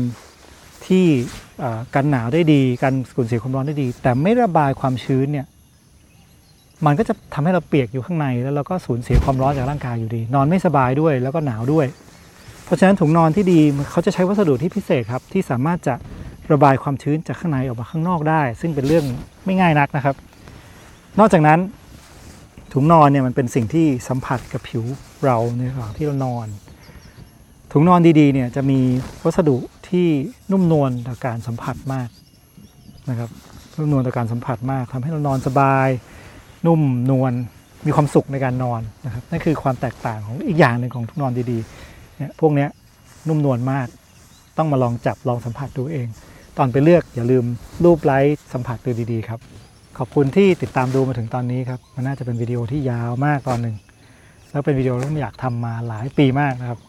[0.85, 1.05] ที่
[1.95, 5.47] กันหนาวได้ดีกันสูญเสียความร้อนได้ดี แต่ไม่ระบายความชื้นเนี่ย
[6.85, 11.85] มันก็จะทำให้เราเปียกอยู่ข้างในแล้วเราก็สูญเสียความร้อนจากร่างกายอยู่ดี นอนไม่สบายด้วยแล้วก็หนาวด้วย
[12.67, 13.59] เพราะฉะนั้นถุงนอนที่ดี
[13.91, 15.95] เขาจะใช้วัสดุที่พิเศษครับที่สามารถจะ
[16.51, 19.05] ระบายความชื้นจากข้างในออกมาข้างนอกได้ ซึ่งเป็นเรื่อง
[19.45, 20.15] ไม่ง่ายนักนะครับ
[21.19, 21.59] นอกจากนั้น
[22.73, 24.83] ถุงนอนเนี่ยมันเป็นสิ่งที่สัมผัสกับผิว
[25.25, 26.47] เราในระหว่างที่เรานอน
[27.71, 28.79] ถุงนอนดีๆเนี่ยจะมี
[29.23, 29.57] วัสดุ
[29.89, 30.07] ที่
[30.51, 32.09] นุ่มนวลต่อการสัมผัสมาก
[33.09, 33.29] นะครับ
[33.77, 35.87] นุ่มนวลต่อการสัมผัสมากทำให้เรานอนสบาย
[36.65, 37.33] นุ่มนวล
[37.85, 41.86] มีความสุขในการนอนนะครับนั่นคือความแตกต่างของอีกอย่างหนึ่งของถุงนอนดีๆ
[42.17, 42.69] เนี่ยพวกเนี้ย
[43.27, 43.87] นุ่มนวลมาก
[44.57, 46.07] ต้องมาลองจับลองสัมผัสดูเอง
[46.57, 47.45] ตอนไปเลือกอย่าลืม
[47.83, 49.39] รูปไลค์สัมผัสดูดีๆครับ
[49.97, 53.75] ขอบคุณที่ติดตามดูมาถึงตอนนี้ครับ มันน่าจะเป็นวิดีโอที่ยาวมากตอนหนึ่ง
[54.51, 56.79] แล้วเป็นวิดีโอที่ผมอยากทำมาหลายปีมากนะครับ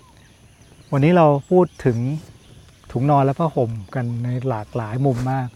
[0.92, 1.98] วันนี้เราพูดถึง
[2.92, 5.48] ถุงนอนและผ้าห่มกันในหลากหลายมุมมาก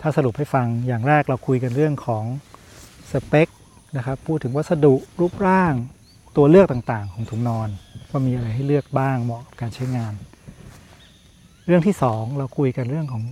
[0.00, 2.24] ถ้าสรุปให้ฟังอย่างแรกเราคุยกันเรื่องของ
[3.10, 3.48] สเปค
[3.96, 5.74] นะครับ พูดถึงวัสดุรูปร่าง
[6.36, 7.68] ตัวเลือกต่างๆ ของถุงนอน
[8.10, 10.14] ว่ามีอะไรให้เลือกบ้างเหมาะกับการใช้งาน
[11.66, 13.22] เรื่องที่สองเราคุยกันเรื่องของ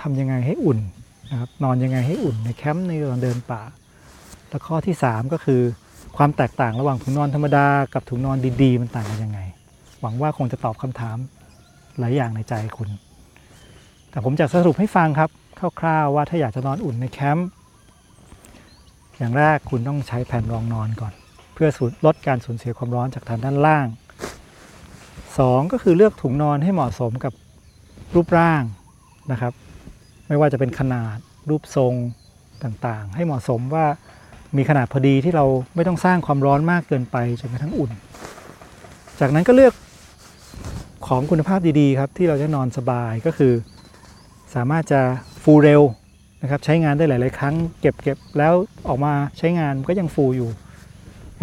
[0.00, 0.78] ทำยังไงให้อุ่น
[1.30, 3.62] นะครับนอนยังไงให้อุ่นในแคมป์ในตอนเดินป่า
[4.48, 5.62] แล้วข้อที่ 3 ก็คือ
[6.16, 9.40] ความแตกต่างระหว่างถุงนอนธรรมดากับถุงนอนดีๆ มันต่างกันยังไง
[10.00, 11.16] หวังว่าคงจะตอบคำถาม
[11.98, 12.88] หลายอย่างในใจคุณ
[14.10, 15.30] แต่ผมจะสรุปให้ฟังครับ
[15.80, 17.48] คร่าวๆว่าถ้าอยากจะนอนอุ่นในแคมป์
[19.18, 21.12] อย่างแรกคุณต้องใช้แผ่นรองนอนก่อน
[21.62, 21.74] พื่อ
[22.06, 23.86] ลดการสูญเสียความร้อนจากฐานด้านล่าง
[25.04, 27.32] 2 ก็คือเลือกถุงนอนให้เหมาะสมกับ
[28.14, 28.62] รูปร่าง
[29.32, 29.52] นะครับ
[30.28, 31.16] ไม่ว่าจะเป็นขนาด
[31.48, 31.94] รูปทรง
[32.62, 33.86] ต่างๆ ให้เหมาะสมว่า
[34.56, 35.44] มีขนาดพอดีที่เรา
[35.74, 37.90] ไม่ต้องสร้างความร้อนมากเกินไปจนกระทั่งอุ่น
[39.20, 39.74] จากนั้นก็เลือก
[41.06, 43.52] ของคุณภาพดีๆครับที่เราจะนอนสบายก็คือ
[44.54, 45.00] สามารถจะ
[45.42, 45.82] ฟูเร็ว
[46.42, 48.52] นะครับใช้งานได้หลาย ๆ ครั้ง เก็บเก็บแล้ว
[48.88, 50.50] ออกมาใช้งานก็ยังฟูอยู่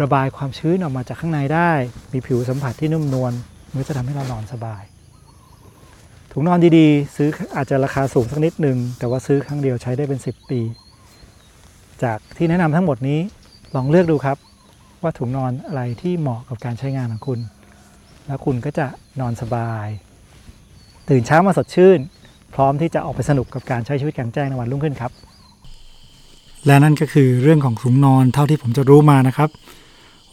[0.02, 1.70] ระบายความชื้นออกมาจากข้างในได้
[2.12, 3.32] มีผิวสัมผัสที่นุ่มนวล
[3.74, 4.82] มันจะทำให้เรานอนสบาย
[6.32, 10.60] ถุงนอนดีๆ ซื้ออาจจะราคาสูงสักนิดหนึ่งแต่ว่าซื้อครั้งเดียวใช้ได้เป็น 10 ปี
[12.02, 13.20] จากที่แนะนำทั้งหมดนี้
[13.74, 14.36] ลองเลือกดูครับ
[15.02, 17.40] ว่าถุงนอนอะไรที่เหมาะกับการใช้งานของคุณ
[18.26, 18.86] แล้วคุณก็จะ
[19.20, 19.86] นอนสบาย
[21.08, 21.98] ตื่นเช้ามาสดชื่น
[22.54, 25.12] พร้อมที่จะออกไปสนุกกับการใช้ชีวิตกลางแจ้งในวันรุ่งขึ้นครับ
[26.66, 29.50] และนั่นก็คือเรื่องของถุงนอนเท่าที่ผมจะรู้มานะครับ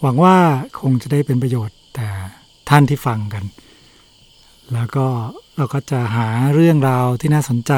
[0.07, 0.37] หวังว่า
[0.79, 2.07] คงจะได้เป็นประโยชน์แต่
[2.69, 3.43] ท่านที่ฟังกัน
[4.73, 5.05] แล้วก็
[5.57, 7.73] เราก็จะหาเรื่องราวที่น่าสนใจ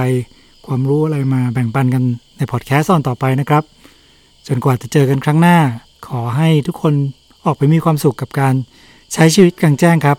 [0.68, 2.04] ความรู้อะไรมาแบ่งปันกัน
[2.38, 3.64] ในพอดแคสต์ตอนต่อไปนะครับ
[4.48, 5.58] จนกว่าจะเจอกันครั้งหน้า
[6.08, 6.94] ขอให้ทุกคน
[7.46, 8.54] ออกไปมีความสุขกับการ
[9.14, 10.18] ใช้ชีวิตกลางแจ้งครับ